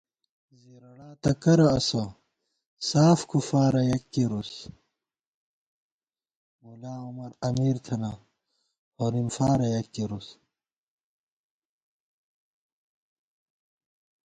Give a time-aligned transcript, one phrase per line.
[0.59, 2.03] زِیرَڑاتہ کرہ اسہ
[2.89, 4.51] ساف کُفارہ یَک کېرُس
[5.35, 8.11] * ملا عمر امیر تھنہ
[8.97, 10.27] ہورِم فارہ یک کېرُوس